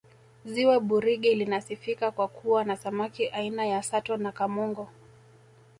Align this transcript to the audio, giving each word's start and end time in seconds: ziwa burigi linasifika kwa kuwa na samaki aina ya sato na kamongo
ziwa 0.45 0.79
burigi 0.79 1.35
linasifika 1.35 2.11
kwa 2.11 2.27
kuwa 2.27 2.63
na 2.63 2.77
samaki 2.77 3.27
aina 3.27 3.65
ya 3.65 3.83
sato 3.83 4.17
na 4.17 4.31
kamongo 4.31 4.89